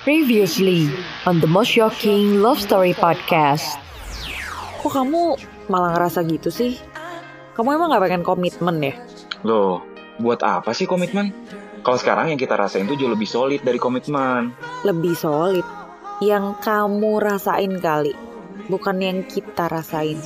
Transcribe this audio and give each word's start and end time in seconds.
Previously 0.00 0.88
on 1.28 1.44
the 1.44 1.50
most 1.50 1.76
shocking 1.76 2.40
love 2.40 2.56
story 2.56 2.96
podcast. 2.96 3.76
Kok 4.80 4.88
kamu 4.96 5.36
malah 5.68 5.92
ngerasa 5.92 6.24
gitu 6.24 6.48
sih? 6.48 6.80
Kamu 7.52 7.76
emang 7.76 7.92
gak 7.92 8.08
pengen 8.08 8.24
komitmen 8.24 8.80
ya? 8.80 8.96
Loh, 9.44 9.84
buat 10.16 10.40
apa 10.40 10.72
sih 10.72 10.88
komitmen? 10.88 11.36
Kalau 11.84 12.00
sekarang 12.00 12.32
yang 12.32 12.40
kita 12.40 12.56
rasain 12.56 12.88
tuh 12.88 12.96
jauh 12.96 13.12
lebih 13.12 13.28
solid 13.28 13.60
dari 13.60 13.76
komitmen. 13.76 14.56
Lebih 14.88 15.12
solid. 15.12 15.68
Yang 16.24 16.64
kamu 16.64 17.20
rasain 17.20 17.76
kali. 17.76 18.16
Bukan 18.72 19.04
yang 19.04 19.28
kita 19.28 19.68
rasain. 19.68 20.16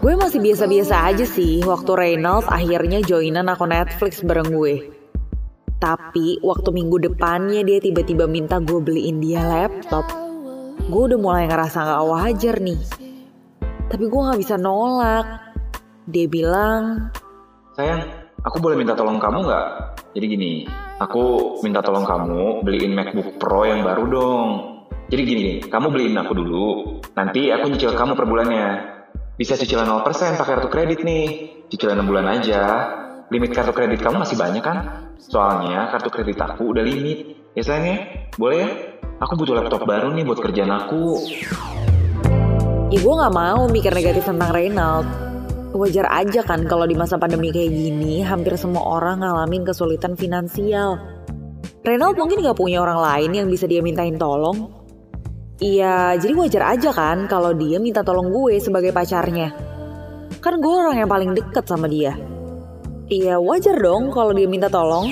Gue 0.00 0.14
masih 0.16 0.40
biasa-biasa 0.40 1.04
aja 1.04 1.28
sih 1.28 1.60
waktu 1.68 1.92
Reynolds 1.92 2.48
akhirnya 2.48 3.04
joinan 3.04 3.52
akun 3.52 3.76
Netflix 3.76 4.24
bareng 4.24 4.48
gue. 4.48 4.99
Tapi 5.80 6.44
waktu 6.44 6.68
minggu 6.76 7.00
depannya 7.00 7.64
dia 7.64 7.80
tiba-tiba 7.80 8.28
minta 8.28 8.60
gue 8.60 8.78
beliin 8.84 9.16
dia 9.24 9.40
laptop. 9.40 10.04
Gue 10.92 11.02
udah 11.08 11.16
mulai 11.16 11.48
ngerasa 11.48 11.78
gak 11.80 12.04
wajar 12.04 12.56
nih. 12.60 12.80
Tapi 13.88 14.04
gue 14.04 14.20
gak 14.28 14.40
bisa 14.40 14.60
nolak. 14.60 15.56
Dia 16.04 16.26
bilang, 16.28 17.08
Sayang, 17.80 18.02
aku 18.44 18.60
boleh 18.60 18.76
minta 18.76 18.92
tolong 18.92 19.16
kamu 19.22 19.46
nggak? 19.46 19.66
Jadi 20.12 20.26
gini, 20.26 20.52
aku 20.98 21.54
minta 21.62 21.80
tolong 21.80 22.02
kamu 22.02 22.66
beliin 22.66 22.92
MacBook 22.98 23.38
Pro 23.38 23.62
yang 23.62 23.86
baru 23.86 24.04
dong. 24.10 24.48
Jadi 25.06 25.22
gini, 25.22 25.48
kamu 25.64 25.86
beliin 25.88 26.18
aku 26.18 26.32
dulu, 26.34 26.66
nanti 27.14 27.48
aku 27.54 27.70
nyicil 27.70 27.94
kamu 27.94 28.18
per 28.18 28.26
bulannya. 28.26 28.68
Bisa 29.38 29.56
cicilan 29.56 29.88
0% 29.88 30.36
pakai 30.36 30.52
kartu 30.60 30.68
kredit 30.68 31.00
nih. 31.00 31.26
Cicilan 31.72 32.04
6 32.04 32.10
bulan 32.10 32.26
aja. 32.26 32.62
Limit 33.30 33.54
kartu 33.54 33.70
kredit 33.70 34.02
kamu 34.02 34.26
masih 34.26 34.34
banyak 34.34 34.58
kan? 34.58 35.06
Soalnya 35.22 35.86
kartu 35.94 36.10
kredit 36.10 36.42
aku 36.42 36.74
udah 36.74 36.82
limit. 36.82 37.38
Ya 37.54 37.62
sayang 37.62 37.86
ya? 37.86 37.98
Boleh 38.34 38.58
ya? 38.66 38.70
Aku 39.22 39.38
butuh 39.38 39.54
laptop 39.54 39.86
baru 39.86 40.10
nih 40.10 40.26
buat 40.26 40.42
kerjaan 40.42 40.66
aku. 40.74 41.14
ya 42.90 42.98
gue 42.98 43.14
gak 43.22 43.30
mau 43.30 43.70
mikir 43.70 43.94
negatif 43.94 44.26
tentang 44.26 44.50
Reynald. 44.50 45.06
Wajar 45.70 46.10
aja 46.10 46.42
kan 46.42 46.66
kalau 46.66 46.82
di 46.90 46.98
masa 46.98 47.22
pandemi 47.22 47.54
kayak 47.54 47.70
gini 47.70 48.26
hampir 48.26 48.58
semua 48.58 48.82
orang 48.98 49.22
ngalamin 49.22 49.62
kesulitan 49.62 50.18
finansial. 50.18 50.98
Reynald 51.86 52.18
mungkin 52.18 52.42
gak 52.42 52.58
punya 52.58 52.82
orang 52.82 52.98
lain 52.98 53.30
yang 53.30 53.46
bisa 53.46 53.70
dia 53.70 53.78
mintain 53.78 54.18
tolong. 54.18 54.74
Iya, 55.62 56.18
jadi 56.18 56.34
wajar 56.34 56.74
aja 56.74 56.90
kan 56.90 57.30
kalau 57.30 57.54
dia 57.54 57.78
minta 57.78 58.02
tolong 58.02 58.34
gue 58.34 58.58
sebagai 58.58 58.90
pacarnya. 58.90 59.54
Kan 60.42 60.58
gue 60.58 60.74
orang 60.74 60.98
yang 60.98 61.06
paling 61.06 61.30
deket 61.30 61.62
sama 61.70 61.86
dia. 61.86 62.18
Iya, 63.10 63.42
wajar 63.42 63.74
dong 63.74 64.14
kalau 64.14 64.30
dia 64.30 64.46
minta 64.46 64.70
tolong. 64.70 65.10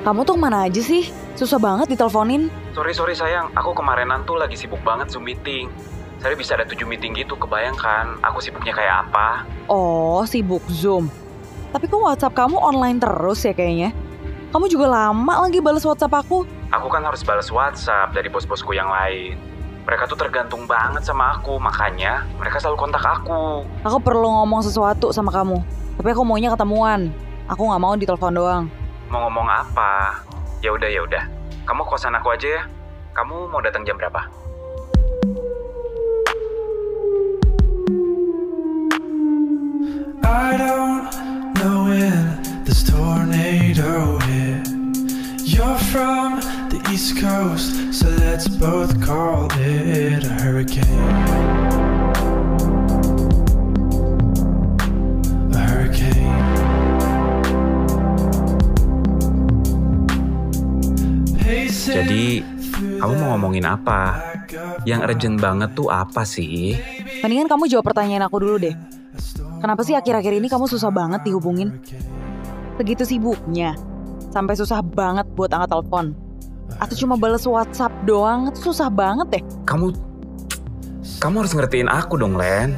Kamu 0.00 0.24
tuh 0.24 0.40
mana 0.40 0.64
aja 0.64 0.80
sih? 0.80 1.12
Susah 1.36 1.60
banget 1.60 1.92
diteleponin. 1.92 2.48
Sorry 2.72 2.96
sorry 2.96 3.12
sayang, 3.12 3.52
aku 3.52 3.76
kemarinan 3.76 4.24
tuh 4.24 4.40
lagi 4.40 4.56
sibuk 4.56 4.80
banget 4.80 5.12
zoom 5.12 5.28
meeting. 5.28 5.68
Saya 6.22 6.38
bisa 6.38 6.54
ada 6.54 6.62
tujuh 6.62 6.86
meeting 6.86 7.18
gitu, 7.18 7.34
kebayangkan 7.34 8.22
aku 8.22 8.38
sibuknya 8.38 8.70
kayak 8.70 9.10
apa? 9.10 9.42
Oh, 9.66 10.22
sibuk 10.22 10.62
Zoom. 10.70 11.10
Tapi 11.74 11.90
kok 11.90 11.98
WhatsApp 11.98 12.38
kamu 12.38 12.62
online 12.62 13.02
terus 13.02 13.42
ya 13.42 13.50
kayaknya? 13.50 13.90
Kamu 14.54 14.70
juga 14.70 14.86
lama 14.86 15.42
lagi 15.42 15.58
balas 15.58 15.82
WhatsApp 15.82 16.22
aku. 16.22 16.46
Aku 16.70 16.86
kan 16.86 17.02
harus 17.02 17.26
balas 17.26 17.50
WhatsApp 17.50 18.14
dari 18.14 18.30
bos-bosku 18.30 18.70
yang 18.70 18.86
lain. 18.86 19.34
Mereka 19.82 20.06
tuh 20.06 20.14
tergantung 20.14 20.62
banget 20.70 21.02
sama 21.02 21.34
aku, 21.34 21.58
makanya 21.58 22.22
mereka 22.38 22.62
selalu 22.62 22.86
kontak 22.86 23.02
aku. 23.02 23.66
Aku 23.82 23.98
perlu 23.98 24.30
ngomong 24.30 24.62
sesuatu 24.62 25.10
sama 25.10 25.34
kamu. 25.34 25.58
Tapi 25.98 26.08
aku 26.14 26.22
maunya 26.22 26.54
ketemuan. 26.54 27.10
Aku 27.50 27.66
nggak 27.66 27.82
mau 27.82 27.98
ditelepon 27.98 28.38
doang. 28.38 28.64
Mau 29.10 29.26
ngomong 29.26 29.50
apa? 29.50 30.22
Ya 30.62 30.70
udah 30.70 30.86
ya 30.86 31.02
udah. 31.02 31.26
Kamu 31.66 31.82
kosan 31.82 32.14
aku 32.14 32.30
aja 32.30 32.46
ya. 32.46 32.62
Kamu 33.10 33.50
mau 33.50 33.58
datang 33.58 33.82
jam 33.82 33.98
berapa? 33.98 34.41
I 40.32 40.56
don't 40.56 41.12
know 41.60 41.92
when 41.92 42.40
this 42.64 42.80
tornado 42.80 44.16
hit. 44.24 44.64
You're 45.44 45.76
from 45.92 46.40
the 46.72 46.80
East 46.88 47.20
Coast, 47.20 47.76
so 47.92 48.08
let's 48.16 48.48
both 48.48 48.96
call 49.04 49.52
it 49.60 50.24
a 50.24 50.32
hurricane. 50.40 50.88
A 55.52 55.60
hurricane. 55.68 56.40
Pacing 61.44 61.92
Jadi, 61.92 62.24
kamu 62.80 63.12
mau 63.20 63.36
ngomongin 63.36 63.68
apa? 63.68 64.32
Yang 64.88 65.00
urgent 65.12 65.36
banget 65.44 65.76
tuh 65.76 65.92
apa 65.92 66.24
sih? 66.24 66.80
Mendingan 67.20 67.52
kamu 67.52 67.68
jawab 67.68 67.84
pertanyaan 67.92 68.24
aku 68.24 68.40
dulu 68.40 68.56
deh. 68.56 68.91
Kenapa 69.62 69.86
sih 69.86 69.94
akhir-akhir 69.94 70.42
ini 70.42 70.50
kamu 70.50 70.66
susah 70.66 70.90
banget 70.90 71.22
dihubungin? 71.22 71.78
Segitu 72.82 73.06
sibuknya. 73.06 73.78
Sampai 74.34 74.58
susah 74.58 74.82
banget 74.82 75.22
buat 75.38 75.54
angkat 75.54 75.70
telepon. 75.70 76.18
Atau 76.82 76.98
cuma 76.98 77.14
balas 77.14 77.46
WhatsApp 77.46 77.94
doang, 78.02 78.50
susah 78.58 78.90
banget 78.90 79.38
deh. 79.38 79.42
Kamu 79.62 79.94
kamu 81.22 81.46
harus 81.46 81.54
ngertiin 81.54 81.86
aku 81.86 82.18
dong, 82.18 82.34
Len. 82.34 82.74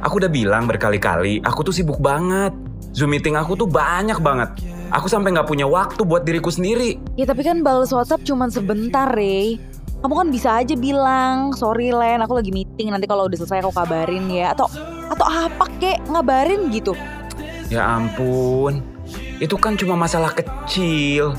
Aku 0.00 0.16
udah 0.16 0.32
bilang 0.32 0.64
berkali-kali, 0.64 1.44
aku 1.44 1.68
tuh 1.68 1.74
sibuk 1.76 2.00
banget. 2.00 2.56
Zoom 2.96 3.12
meeting 3.12 3.36
aku 3.36 3.52
tuh 3.52 3.68
banyak 3.68 4.16
banget. 4.24 4.56
Aku 4.88 5.12
sampai 5.12 5.36
nggak 5.36 5.44
punya 5.44 5.68
waktu 5.68 6.00
buat 6.00 6.24
diriku 6.24 6.48
sendiri. 6.48 6.96
Ya 7.20 7.28
tapi 7.28 7.44
kan 7.44 7.60
balas 7.60 7.92
WhatsApp 7.92 8.24
cuma 8.24 8.48
sebentar, 8.48 9.12
Rey. 9.12 9.60
Kamu 10.00 10.16
kan 10.16 10.28
bisa 10.32 10.64
aja 10.64 10.72
bilang, 10.80 11.52
sorry 11.52 11.92
Len, 11.92 12.24
aku 12.24 12.40
lagi 12.40 12.56
meeting, 12.56 12.88
nanti 12.88 13.04
kalau 13.04 13.28
udah 13.28 13.36
selesai 13.36 13.60
aku 13.68 13.76
kabarin 13.76 14.32
ya. 14.32 14.56
Atau 14.56 14.72
atau 15.12 15.26
apa 15.28 15.68
kek, 15.76 16.00
ngabarin 16.08 16.72
gitu. 16.72 16.96
Ya 17.68 17.84
ampun, 17.84 18.80
itu 19.40 19.56
kan 19.60 19.76
cuma 19.76 19.96
masalah 19.96 20.32
kecil. 20.32 21.36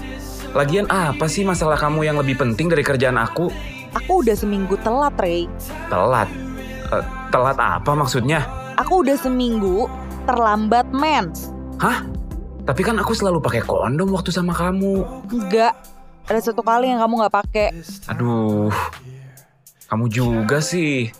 Lagian 0.53 0.85
apa 0.89 1.25
sih 1.25 1.41
masalah 1.41 1.78
kamu 1.81 2.06
yang 2.06 2.17
lebih 2.22 2.38
penting 2.38 2.69
dari 2.69 2.85
kerjaan 2.85 3.17
aku? 3.17 3.50
Aku 3.97 4.22
udah 4.22 4.38
seminggu 4.38 4.78
telat, 4.81 5.13
Rey. 5.17 5.50
Telat. 5.89 6.29
Eh, 6.94 7.06
telat 7.34 7.57
apa 7.57 7.91
maksudnya? 7.97 8.45
Aku 8.78 9.06
udah 9.06 9.17
seminggu 9.17 9.90
terlambat 10.25 10.90
mens. 10.94 11.50
Hah? 11.81 12.05
Tapi 12.63 12.81
kan 12.81 12.95
aku 12.95 13.11
selalu 13.11 13.44
pakai 13.44 13.61
kondom 13.66 14.13
waktu 14.13 14.31
sama 14.31 14.55
kamu. 14.55 15.03
Enggak, 15.29 15.73
ada 16.29 16.40
satu 16.40 16.63
kali 16.63 16.88
yang 16.90 17.01
kamu 17.03 17.13
nggak 17.25 17.35
pakai. 17.35 17.67
Aduh, 18.07 18.72
kamu 19.91 20.05
juga 20.07 20.63
sih. 20.63 21.11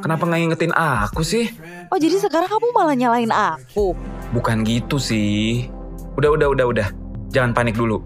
Kenapa 0.00 0.24
nggak 0.24 0.40
ingetin 0.46 0.72
aku 0.72 1.26
sih? 1.26 1.52
Oh 1.90 1.98
jadi 2.02 2.18
sekarang 2.18 2.50
kamu 2.50 2.66
malah 2.74 2.96
nyalain 2.98 3.30
aku? 3.30 3.94
Bukan 4.34 4.66
gitu 4.66 4.98
sih. 4.98 5.70
Udah, 6.18 6.34
udah, 6.34 6.48
udah, 6.50 6.66
udah. 6.66 6.88
Jangan 7.30 7.54
panik 7.54 7.78
dulu. 7.78 8.02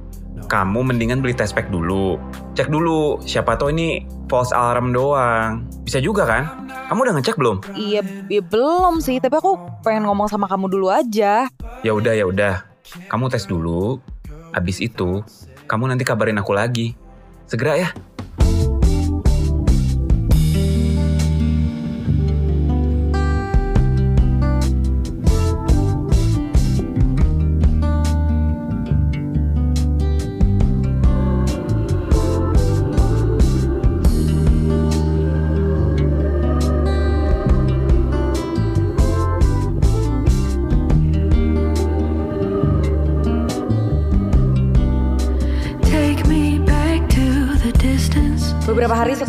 Kamu 0.50 0.82
mendingan 0.82 1.22
beli 1.22 1.32
test 1.32 1.54
pack 1.54 1.70
dulu. 1.70 2.18
Cek 2.58 2.68
dulu, 2.68 3.22
siapa 3.22 3.54
tahu 3.54 3.70
ini 3.72 4.04
false 4.26 4.50
alarm 4.50 4.90
doang. 4.90 5.64
Bisa 5.86 6.02
juga 6.02 6.26
kan? 6.26 6.68
Kamu 6.90 7.06
udah 7.06 7.14
ngecek 7.16 7.38
belum? 7.38 7.56
Iya, 7.78 8.02
ya 8.28 8.42
belum 8.42 8.98
sih. 8.98 9.22
Tapi 9.22 9.38
aku 9.38 9.56
pengen 9.86 10.10
ngomong 10.10 10.26
sama 10.26 10.50
kamu 10.50 10.66
dulu 10.68 10.90
aja. 10.90 11.46
Ya 11.86 11.92
udah, 11.94 12.12
ya 12.12 12.26
udah. 12.26 12.66
Kamu 13.08 13.30
tes 13.30 13.46
dulu. 13.46 14.02
Abis 14.50 14.82
itu, 14.82 15.22
kamu 15.70 15.94
nanti 15.94 16.02
kabarin 16.02 16.42
aku 16.42 16.50
lagi. 16.50 16.98
Segera 17.46 17.78
ya. 17.78 17.94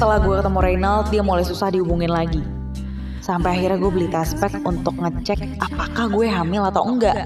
Setelah 0.02 0.18
gue 0.18 0.34
ketemu 0.34 0.60
Reynald, 0.66 1.06
dia 1.14 1.22
mulai 1.22 1.46
susah 1.46 1.70
dihubungin 1.70 2.10
lagi. 2.10 2.42
Sampai 3.22 3.54
akhirnya 3.54 3.78
gue 3.78 3.92
beli 3.94 4.10
test 4.10 4.34
pack 4.42 4.58
untuk 4.66 4.98
ngecek 4.98 5.62
apakah 5.62 6.10
gue 6.10 6.26
hamil 6.26 6.66
atau 6.66 6.90
enggak. 6.90 7.22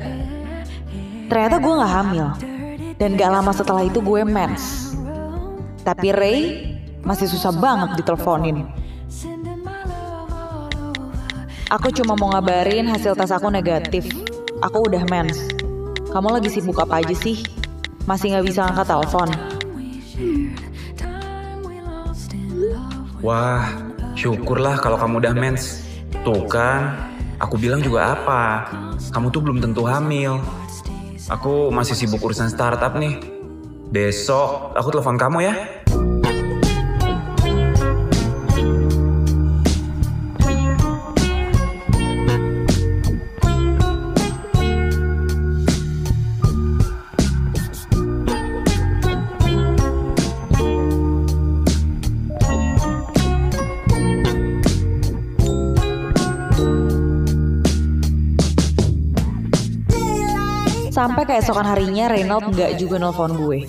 Ternyata 1.31 1.55
gue 1.63 1.71
gak 1.71 1.93
hamil. 2.03 2.27
Dan 2.99 3.15
gak 3.15 3.31
lama 3.31 3.55
setelah 3.55 3.79
itu 3.87 4.03
gue 4.03 4.27
mens. 4.27 4.91
Tapi 5.87 6.11
Ray 6.11 6.39
masih 6.99 7.31
susah 7.31 7.55
banget 7.55 7.95
diteleponin. 8.03 8.67
Aku 11.71 11.95
cuma 11.95 12.19
mau 12.19 12.27
ngabarin 12.35 12.91
hasil 12.91 13.15
tes 13.15 13.31
aku 13.31 13.47
negatif. 13.55 14.03
Aku 14.59 14.91
udah 14.91 15.07
mens. 15.07 15.47
Kamu 16.11 16.27
lagi 16.27 16.51
sibuk 16.51 16.75
apa 16.83 16.99
aja 16.99 17.15
sih? 17.15 17.39
Masih 18.03 18.35
gak 18.35 18.43
bisa 18.43 18.67
angkat 18.67 18.91
telepon. 18.91 19.54
Wah, 23.25 23.73
syukurlah 24.13 24.77
kalau 24.77 25.01
kamu 25.01 25.17
udah 25.17 25.33
mens. 25.33 25.81
Tuh 26.21 26.45
kan, 26.45 26.93
aku 27.41 27.57
bilang 27.57 27.81
juga 27.81 28.13
apa. 28.13 28.69
Kamu 29.09 29.33
tuh 29.33 29.41
belum 29.41 29.65
tentu 29.65 29.81
hamil. 29.81 30.37
Aku 31.33 31.73
masih 31.73 31.97
sibuk 31.97 32.21
urusan 32.21 32.53
startup 32.53 32.93
nih. 32.93 33.17
Besok 33.89 34.77
aku 34.77 34.93
telepon 34.93 35.17
kamu 35.17 35.41
ya. 35.41 35.57
Sampai 60.95 61.27
keesokan 61.27 61.67
harinya 61.67 62.07
Reynald 62.07 62.55
nggak 62.55 62.79
juga 62.79 62.95
nelfon 62.95 63.35
gue. 63.35 63.67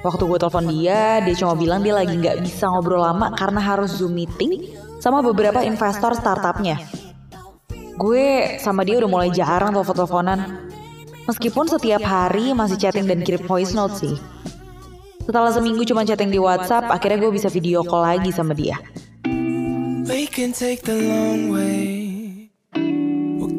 Waktu 0.00 0.22
gue 0.24 0.38
telepon 0.40 0.72
dia, 0.72 1.20
dia 1.20 1.34
cuma 1.36 1.52
bilang 1.52 1.84
dia 1.84 1.92
lagi 1.92 2.16
nggak 2.16 2.40
bisa 2.40 2.72
ngobrol 2.72 3.04
lama 3.04 3.28
karena 3.36 3.60
harus 3.60 4.00
zoom 4.00 4.16
meeting 4.16 4.72
sama 4.96 5.20
beberapa 5.20 5.60
investor 5.60 6.16
startupnya. 6.16 6.80
Gue 8.00 8.56
sama 8.56 8.88
dia 8.88 8.96
udah 9.04 9.10
mulai 9.12 9.28
jarang 9.28 9.76
telepon-teleponan. 9.76 10.72
Meskipun 11.28 11.68
setiap 11.68 12.00
hari 12.08 12.56
masih 12.56 12.80
chatting 12.80 13.04
dan 13.04 13.20
kirim 13.20 13.44
voice 13.44 13.76
note 13.76 13.92
sih. 14.00 14.16
Setelah 15.28 15.52
seminggu 15.52 15.84
cuma 15.84 16.08
chatting 16.08 16.32
di 16.32 16.40
WhatsApp, 16.40 16.88
akhirnya 16.88 17.20
gue 17.20 17.36
bisa 17.36 17.52
video 17.52 17.84
call 17.84 18.00
lagi 18.00 18.32
sama 18.32 18.56
dia. 18.56 18.80
We 20.08 20.24
can 20.24 20.56
take 20.56 20.88
the 20.88 20.96
long 20.96 21.52
way. 21.52 22.01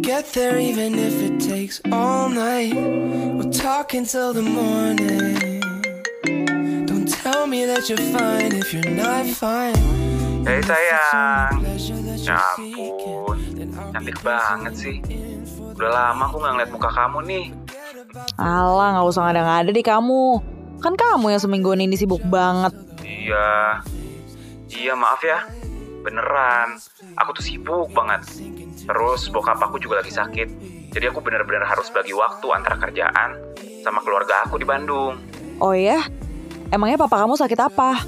Get 0.04 0.36
there 0.36 0.60
even 0.60 1.00
if 1.00 1.16
it 1.24 1.40
takes 1.40 1.80
all 1.88 2.28
night. 2.28 2.76
We'll 2.76 3.56
talk 3.56 3.96
until 3.96 4.36
the 4.36 4.44
morning. 4.44 5.64
Don't 6.84 7.08
tell 7.08 7.48
me 7.48 7.64
that 7.64 7.88
you're 7.88 8.04
fine 8.12 8.52
if 8.52 8.76
you're 8.76 8.92
not 8.92 9.24
fine. 9.32 9.80
Hei 10.44 10.60
sayang. 10.60 11.64
Pleasure 11.64 12.04
that 12.04 12.20
Ya 12.20 12.36
ampun, 12.36 13.40
cantik 13.96 14.20
banget 14.20 14.74
sih. 14.76 15.00
Udah 15.72 15.88
lama 15.88 16.28
aku 16.28 16.36
nggak 16.36 16.52
ngeliat 16.52 16.72
muka 16.76 16.90
kamu 16.92 17.18
nih. 17.24 17.46
Alah, 18.36 19.00
nggak 19.00 19.08
usah 19.08 19.24
ngada-ngada 19.24 19.72
deh 19.72 19.88
kamu. 19.88 20.44
Kan 20.84 21.00
kamu 21.00 21.32
yang 21.32 21.40
semingguan 21.40 21.80
ini 21.80 21.96
sibuk 21.96 22.20
banget. 22.28 22.76
Iya, 23.08 23.80
iya 24.68 24.94
maaf 25.00 25.24
ya. 25.24 25.63
Beneran, 26.04 26.76
aku 27.16 27.32
tuh 27.40 27.44
sibuk 27.48 27.88
banget. 27.96 28.28
Terus 28.84 29.32
bokap 29.32 29.56
aku 29.64 29.80
juga 29.80 30.04
lagi 30.04 30.12
sakit. 30.12 30.48
Jadi 30.92 31.06
aku 31.08 31.24
bener-bener 31.24 31.64
harus 31.64 31.88
bagi 31.96 32.12
waktu 32.12 32.44
antara 32.52 32.76
kerjaan 32.76 33.40
sama 33.82 34.04
keluarga 34.04 34.44
aku 34.44 34.60
di 34.60 34.68
Bandung. 34.68 35.16
Oh 35.64 35.72
ya? 35.72 36.04
Emangnya 36.76 37.00
papa 37.00 37.24
kamu 37.24 37.40
sakit 37.40 37.60
apa? 37.64 38.04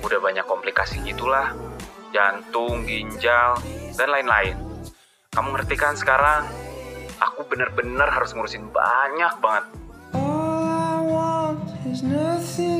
Udah 0.00 0.16
banyak 0.16 0.48
komplikasi 0.48 1.04
gitulah. 1.04 1.52
Jantung, 2.10 2.88
ginjal, 2.88 3.60
dan 3.94 4.08
lain-lain. 4.10 4.56
Kamu 5.30 5.54
ngerti 5.54 5.76
kan 5.76 5.94
sekarang? 5.94 6.48
Aku 7.20 7.44
bener-bener 7.46 8.08
harus 8.08 8.32
ngurusin 8.32 8.72
banyak 8.72 9.34
banget. 9.44 9.64
All 10.16 10.64
I 10.64 10.96
want 11.04 11.68
is 11.84 12.00
nothing 12.00 12.79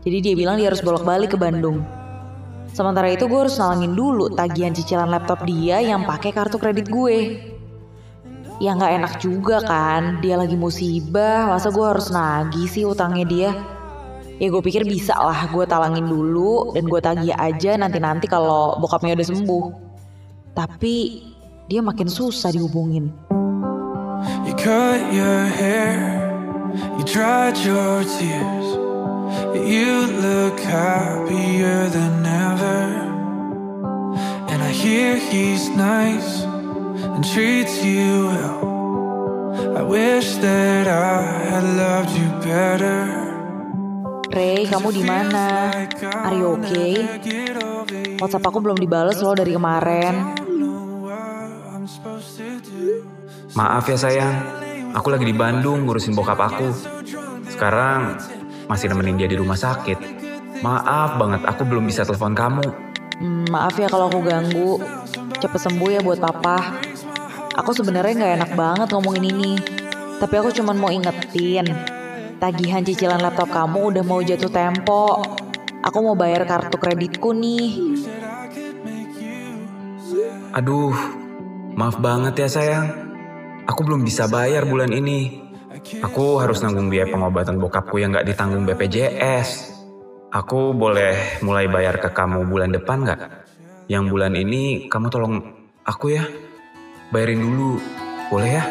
Jadi 0.00 0.16
dia 0.24 0.34
bilang 0.36 0.56
dia 0.56 0.72
harus 0.72 0.80
bolak-balik 0.80 1.36
ke 1.36 1.38
Bandung. 1.40 1.84
Sementara 2.70 3.10
itu 3.10 3.26
gue 3.26 3.40
harus 3.46 3.58
nalangin 3.58 3.92
dulu 3.98 4.30
tagihan 4.32 4.70
cicilan 4.70 5.10
laptop 5.10 5.42
dia 5.42 5.82
yang 5.82 6.06
pakai 6.06 6.30
kartu 6.30 6.56
kredit 6.56 6.86
gue. 6.86 7.36
Ya 8.60 8.76
nggak 8.76 8.92
enak 9.00 9.12
juga 9.24 9.64
kan, 9.64 10.20
dia 10.20 10.36
lagi 10.36 10.52
musibah, 10.54 11.48
masa 11.48 11.72
gue 11.72 11.80
harus 11.80 12.12
nagih 12.12 12.68
sih 12.68 12.84
utangnya 12.84 13.26
dia. 13.26 13.50
Ya 14.40 14.48
gue 14.48 14.62
pikir 14.64 14.84
bisa 14.84 15.16
lah, 15.16 15.48
gue 15.52 15.64
talangin 15.68 16.08
dulu 16.08 16.72
dan 16.76 16.84
gue 16.88 17.00
tagih 17.00 17.36
aja 17.36 17.76
nanti-nanti 17.76 18.28
kalau 18.28 18.76
bokapnya 18.80 19.16
udah 19.16 19.28
sembuh. 19.28 19.64
Tapi 20.56 20.94
dia 21.68 21.80
makin 21.80 22.08
susah 22.08 22.52
dihubungin. 22.52 23.08
You 24.44 24.52
cut 24.60 25.00
your 25.12 25.48
hair, 25.48 26.20
you 27.00 27.04
dried 27.08 27.56
your 27.64 28.04
tears. 28.04 28.59
You 29.54 30.10
look 30.18 30.58
happier 30.58 31.86
than 31.92 32.26
ever. 32.26 32.82
And 34.50 34.58
I 34.58 34.72
hear 34.74 35.16
he's 35.16 35.70
nice 35.70 36.42
and 36.98 37.22
treats 37.22 37.78
you 37.84 38.26
well. 38.26 38.58
I 39.78 39.82
wish 39.86 40.34
that 40.42 40.90
I 40.90 41.22
had 41.54 41.64
loved 41.78 42.12
you 42.18 42.28
better. 42.42 43.06
Ray, 44.30 44.66
kamu 44.66 44.94
di 44.94 45.02
mana? 45.02 45.70
Are 46.26 46.34
you 46.34 46.58
okay? 46.58 46.94
WhatsApp 48.18 48.46
aku 48.46 48.58
belum 48.62 48.78
dibales 48.78 49.18
loh 49.22 49.34
dari 49.34 49.54
kemarin. 49.54 50.38
Maaf 53.58 53.90
ya 53.90 53.98
sayang, 53.98 54.36
aku 54.94 55.10
lagi 55.10 55.26
di 55.26 55.34
Bandung 55.34 55.82
ngurusin 55.86 56.14
bokap 56.14 56.38
aku. 56.38 56.70
Sekarang 57.50 58.14
masih 58.70 58.86
nemenin 58.86 59.18
dia 59.18 59.26
di 59.26 59.34
rumah 59.34 59.58
sakit. 59.58 59.98
Maaf 60.62 61.18
banget, 61.18 61.42
aku 61.42 61.66
belum 61.66 61.90
bisa 61.90 62.06
telepon 62.06 62.38
kamu. 62.38 62.62
Hmm, 63.18 63.50
maaf 63.50 63.74
ya 63.74 63.90
kalau 63.90 64.06
aku 64.06 64.22
ganggu. 64.22 64.78
Cepet 65.42 65.60
sembuh 65.66 65.90
ya 65.90 66.00
buat 66.06 66.22
papa. 66.22 66.78
Aku 67.58 67.74
sebenarnya 67.74 68.14
nggak 68.14 68.34
enak 68.38 68.50
banget 68.54 68.88
ngomongin 68.94 69.26
ini. 69.26 69.52
Tapi 70.22 70.34
aku 70.38 70.54
cuman 70.54 70.76
mau 70.78 70.94
ingetin. 70.94 71.66
Tagihan 72.38 72.86
cicilan 72.86 73.18
laptop 73.18 73.50
kamu 73.50 73.90
udah 73.90 74.04
mau 74.06 74.22
jatuh 74.22 74.48
tempo. 74.48 75.18
Aku 75.82 75.98
mau 76.06 76.14
bayar 76.14 76.46
kartu 76.46 76.78
kreditku 76.78 77.34
nih. 77.34 77.98
Aduh, 80.54 80.94
maaf 81.74 81.98
banget 81.98 82.46
ya 82.46 82.48
sayang. 82.48 82.86
Aku 83.66 83.82
belum 83.82 84.06
bisa 84.06 84.30
bayar 84.30 84.62
bulan 84.68 84.94
ini. 84.94 85.49
Aku 85.80 86.38
harus 86.38 86.60
nanggung 86.60 86.92
biaya 86.92 87.08
pengobatan 87.08 87.56
bokapku 87.56 87.96
yang 87.98 88.12
gak 88.12 88.28
ditanggung 88.28 88.68
BPJS. 88.68 89.72
Aku 90.30 90.76
boleh 90.76 91.42
mulai 91.42 91.66
bayar 91.66 91.98
ke 91.98 92.12
kamu 92.12 92.46
bulan 92.46 92.70
depan 92.70 93.02
gak? 93.02 93.20
Yang 93.90 94.04
bulan 94.12 94.32
ini 94.38 94.86
kamu 94.86 95.10
tolong 95.10 95.34
aku 95.82 96.14
ya. 96.14 96.24
Bayarin 97.10 97.42
dulu, 97.42 97.80
boleh 98.30 98.50
ya? 98.54 98.64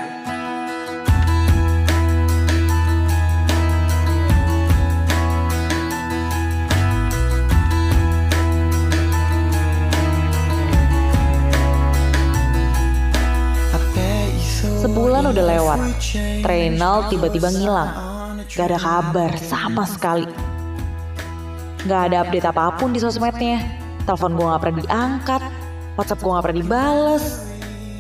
Sebulan 14.79 15.27
udah 15.27 15.43
lewat. 15.43 15.79
Reynald 16.47 17.11
tiba-tiba 17.11 17.51
ngilang. 17.51 17.91
Gak 18.47 18.71
ada 18.71 18.79
kabar 18.79 19.35
sama 19.35 19.83
sekali. 19.83 20.23
Gak 21.83 22.01
ada 22.07 22.23
update 22.23 22.47
apa 22.47 22.79
pun 22.79 22.95
di 22.95 23.03
sosmednya. 23.03 23.59
Telepon 24.07 24.39
gue 24.39 24.47
gak 24.47 24.61
pernah 24.63 24.77
diangkat. 24.79 25.41
WhatsApp 25.99 26.23
gue 26.23 26.31
gak 26.31 26.43
pernah 26.47 26.59
dibales. 26.63 27.25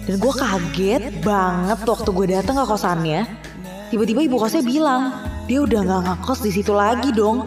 Dan 0.07 0.23
gue 0.23 0.33
kaget 0.39 1.03
banget 1.19 1.79
waktu 1.83 2.09
gue 2.15 2.25
datang 2.31 2.55
ke 2.55 2.63
kosannya. 2.63 3.27
Tiba-tiba 3.91 4.23
ibu 4.23 4.39
kosnya 4.39 4.63
bilang, 4.63 5.19
dia 5.51 5.59
udah 5.59 5.83
gak 5.83 6.01
ngekos 6.07 6.39
di 6.47 6.51
situ 6.55 6.71
lagi 6.71 7.11
dong. 7.11 7.43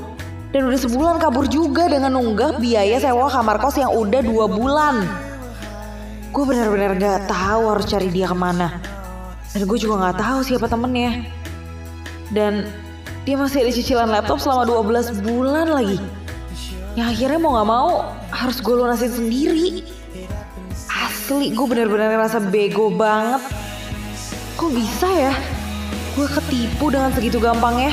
Dan 0.53 0.69
udah 0.69 0.77
sebulan 0.77 1.17
kabur 1.17 1.49
juga 1.49 1.89
dengan 1.89 2.13
nunggak 2.13 2.61
biaya 2.61 3.01
sewa 3.01 3.33
kamar 3.33 3.57
kos 3.65 3.81
yang 3.81 3.97
udah 3.97 4.21
dua 4.21 4.45
bulan. 4.45 5.09
Gue 6.37 6.45
benar-benar 6.45 7.01
gak 7.01 7.33
tahu 7.33 7.73
harus 7.73 7.89
cari 7.89 8.13
dia 8.13 8.29
ke 8.29 8.37
mana. 8.37 8.92
Dan 9.53 9.69
gue 9.69 9.79
juga 9.79 10.11
gak 10.11 10.19
tahu 10.21 10.39
siapa 10.45 10.67
temennya. 10.69 11.29
Dan 12.33 12.65
dia 13.29 13.37
masih 13.37 13.63
ada 13.63 13.73
cicilan 13.73 14.09
laptop 14.09 14.41
selama 14.41 14.65
12 14.65 15.21
bulan 15.23 15.69
lagi. 15.69 16.01
Yang 16.97 17.07
akhirnya 17.17 17.39
mau 17.41 17.53
gak 17.61 17.69
mau 17.69 17.91
harus 18.33 18.59
gue 18.61 18.75
lunasin 18.75 19.13
sendiri. 19.13 19.85
Asli 20.89 21.53
gue 21.53 21.67
benar-benar 21.69 22.09
ngerasa 22.13 22.41
bego 22.49 22.89
banget. 22.89 23.41
Kok 24.57 24.73
bisa 24.73 25.09
ya? 25.09 25.35
Gue 26.17 26.29
ketipu 26.29 26.93
dengan 26.93 27.13
segitu 27.13 27.41
gampangnya. 27.41 27.93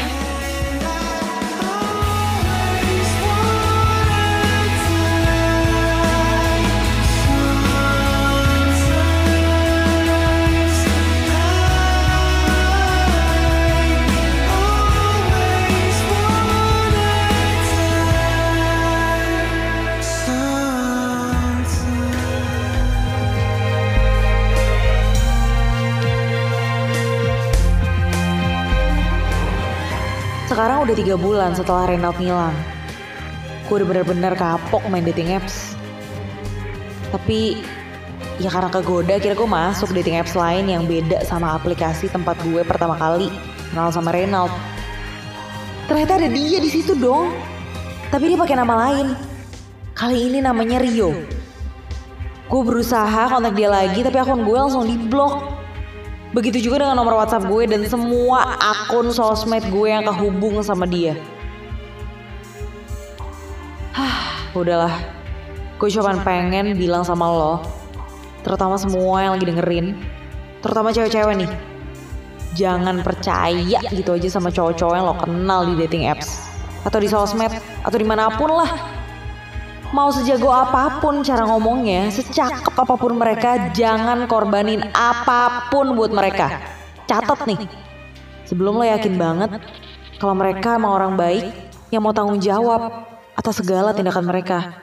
Sekarang 30.60 30.84
udah 30.84 30.92
tiga 30.92 31.16
bulan 31.16 31.56
setelah 31.56 31.88
Reynald 31.88 32.20
ngilang. 32.20 32.52
Gue 33.72 33.80
udah 33.80 33.88
bener-bener 33.96 34.36
kapok 34.36 34.84
main 34.92 35.08
dating 35.08 35.32
apps. 35.32 35.72
Tapi 37.16 37.64
ya 38.44 38.52
karena 38.52 38.68
kegoda 38.68 39.16
akhirnya 39.16 39.40
gue 39.40 39.48
masuk 39.48 39.96
dating 39.96 40.20
apps 40.20 40.36
lain 40.36 40.68
yang 40.68 40.84
beda 40.84 41.24
sama 41.24 41.56
aplikasi 41.56 42.12
tempat 42.12 42.36
gue 42.44 42.60
pertama 42.68 43.00
kali 43.00 43.32
kenal 43.72 43.88
sama 43.96 44.12
Reynald. 44.12 44.52
Ternyata 45.88 46.20
ada 46.20 46.28
dia 46.28 46.60
di 46.60 46.68
situ 46.68 46.92
dong. 46.92 47.32
Tapi 48.12 48.36
dia 48.36 48.36
pakai 48.36 48.60
nama 48.60 48.76
lain. 48.84 49.16
Kali 49.96 50.28
ini 50.28 50.44
namanya 50.44 50.84
Rio. 50.84 51.16
Gue 52.52 52.62
berusaha 52.68 53.32
kontak 53.32 53.56
dia 53.56 53.72
lagi 53.72 54.04
tapi 54.04 54.20
akun 54.20 54.44
gue 54.44 54.58
langsung 54.60 54.84
diblok. 54.84 55.40
Begitu 56.30 56.70
juga 56.70 56.86
dengan 56.86 56.94
nomor 56.94 57.26
WhatsApp 57.26 57.50
gue 57.50 57.64
dan 57.66 57.82
semua 57.90 58.54
akun 58.62 59.10
sosmed 59.10 59.66
gue 59.74 59.88
yang 59.90 60.06
kehubung 60.06 60.62
sama 60.62 60.86
dia. 60.86 61.18
Hah, 63.98 64.46
udahlah. 64.60 64.94
Gue 65.82 65.90
cuma 65.90 66.14
pengen 66.22 66.76
bilang 66.78 67.02
sama 67.02 67.26
lo, 67.26 67.64
terutama 68.44 68.76
semua 68.76 69.26
yang 69.26 69.32
lagi 69.40 69.48
dengerin, 69.48 69.96
terutama 70.62 70.92
cewek-cewek 70.94 71.34
nih. 71.40 71.52
Jangan 72.54 73.00
percaya 73.02 73.80
gitu 73.90 74.14
aja 74.14 74.28
sama 74.28 74.52
cowok-cowok 74.52 74.94
yang 75.00 75.06
lo 75.08 75.16
kenal 75.16 75.64
di 75.66 75.80
dating 75.80 76.12
apps. 76.12 76.46
Atau 76.84 77.00
di 77.00 77.08
sosmed, 77.08 77.52
atau 77.82 77.98
di 77.98 78.04
mana 78.04 78.28
pun 78.36 78.52
lah. 78.52 78.99
Mau 79.90 80.14
sejago 80.14 80.54
apa 80.54 81.02
pun 81.02 81.26
cara 81.26 81.50
ngomongnya, 81.50 82.14
secakep 82.14 82.78
apa 82.78 82.94
pun 82.94 83.18
mereka, 83.18 83.74
jangan 83.74 84.30
korbanin 84.30 84.86
apa 84.94 85.66
pun 85.74 85.98
buat 85.98 86.14
mereka. 86.14 86.62
Catat 87.10 87.50
nih. 87.50 87.66
Sebelum 88.46 88.78
lo 88.78 88.86
yakin 88.86 89.18
banget 89.18 89.58
kalau 90.22 90.38
mereka 90.38 90.78
emang 90.78 90.94
orang 90.94 91.14
baik 91.18 91.74
yang 91.90 92.06
mau 92.06 92.14
tanggung 92.14 92.38
jawab 92.38 93.10
atas 93.34 93.66
segala 93.66 93.90
tindakan 93.90 94.30
mereka. 94.30 94.78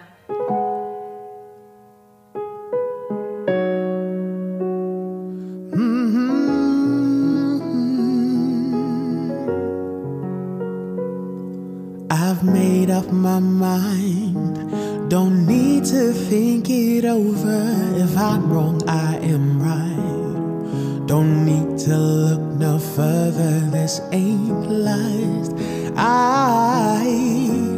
I've 12.11 12.43
made 12.43 12.91
up 12.91 13.07
my 13.15 13.39
mind. 13.39 14.76
Don't 15.09 15.47
need 15.47 15.85
to 15.85 16.13
think 16.13 16.69
it 16.69 17.05
over. 17.05 17.95
If 17.97 18.19
I'm 18.19 18.53
wrong, 18.53 18.83
I 18.89 19.19
am 19.19 19.63
right. 19.63 21.07
Don't 21.07 21.45
need 21.47 21.79
to 21.87 21.97
look 21.97 22.41
no 22.59 22.81
further. 22.81 23.61
This 23.71 24.01
ain't 24.11 24.69
lies. 24.69 25.51
I 25.97 27.05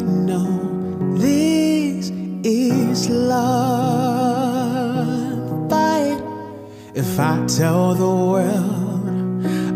know 0.00 1.16
this 1.18 2.08
is 2.44 3.10
love. 3.10 4.48
But 5.68 6.22
if 6.94 7.20
I 7.20 7.44
tell 7.46 7.94
the 7.94 8.08
world. 8.08 8.78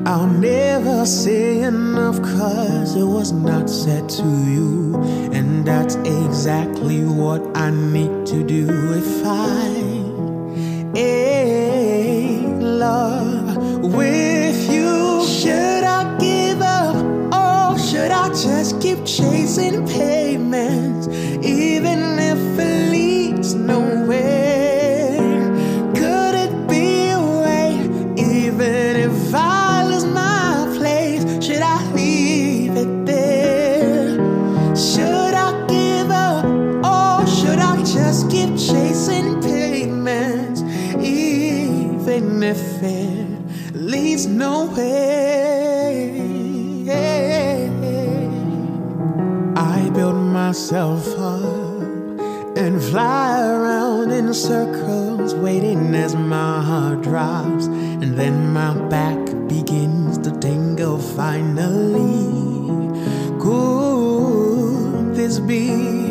I'll 0.04 0.26
never 0.26 1.06
say 1.06 1.61
enough 1.61 2.21
cause 2.23 2.97
it 2.97 3.04
was 3.04 3.30
not 3.30 3.71
said 3.71 4.09
to 4.09 4.25
you 4.25 5.00
And 5.62 5.69
that's 5.69 5.95
exactly 5.95 7.04
what 7.04 7.57
I 7.57 7.71
need 7.71 8.26
to 8.26 8.42
do. 8.42 8.66
If 8.95 9.25
I 9.25 9.62
Even 42.33 42.45
if 42.45 42.83
it 42.83 43.75
leads 43.75 44.25
nowhere 44.25 44.81
I 49.55 49.91
build 49.91 50.17
myself 50.17 51.07
up 51.19 51.43
and 52.57 52.83
fly 52.83 53.39
around 53.39 54.12
in 54.12 54.33
circles, 54.33 55.35
waiting 55.35 55.95
as 55.95 56.17
my 56.17 56.62
heart 56.62 57.03
drops, 57.03 57.67
and 57.67 58.17
then 58.17 58.51
my 58.51 58.73
back 58.89 59.23
begins 59.47 60.17
to 60.25 60.31
tingle 60.41 60.97
finally. 60.97 62.31
Could 63.43 65.15
this 65.15 65.39
be 65.39 66.01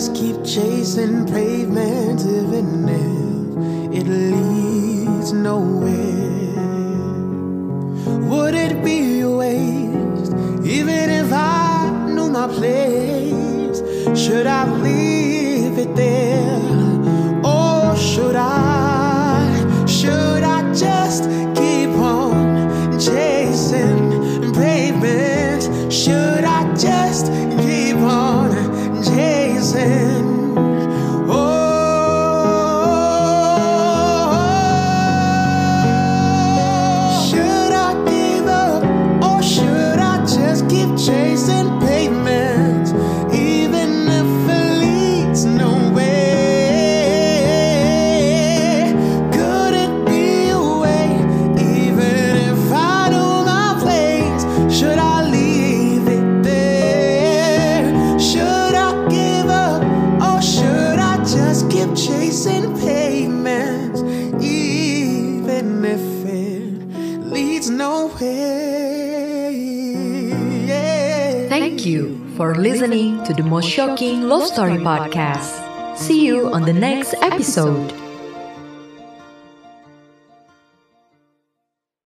just 0.00 0.14
keep 0.14 0.42
chasing 0.42 1.26
pavement 1.26 2.20
even 2.22 2.88
if 2.88 4.00
it 4.00 4.06
leads 4.08 5.30
nowhere? 5.34 5.92
Would 8.30 8.54
it 8.54 8.82
be 8.82 9.20
a 9.20 9.30
waste 9.30 10.32
even 10.64 11.10
if 11.10 11.30
I 11.30 11.90
knew 12.08 12.30
my 12.30 12.46
place? 12.46 13.82
Should 14.18 14.46
I 14.46 14.64
leave 14.80 15.76
it 15.76 15.94
there 15.94 17.44
or 17.44 17.94
should 17.94 18.36
I? 18.36 19.84
Should 19.86 20.42
I 20.42 20.62
just 20.72 21.24
keep 21.58 21.90
on 21.90 22.98
chasing 22.98 24.54
pavement? 24.54 25.29
For 72.40 72.54
listening 72.54 73.22
to 73.22 73.34
the 73.34 73.42
most 73.42 73.68
shocking 73.68 74.22
love 74.22 74.46
story 74.46 74.78
podcast. 74.78 75.98
See 75.98 76.24
you 76.24 76.50
on 76.54 76.62
the 76.62 76.72
next 76.72 77.12
episode. 77.20 78.09